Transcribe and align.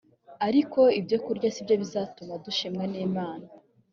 ariko 0.47 0.79
ibyokurya 0.99 1.47
si 1.55 1.65
byo 1.65 1.75
bizatuma 1.81 2.33
dushimwa 2.45 2.83
n 2.91 2.95
imana 3.07 3.47